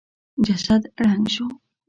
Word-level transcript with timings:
جسد 0.45 0.81
ړنګ 1.03 1.25
شو. 1.35 1.45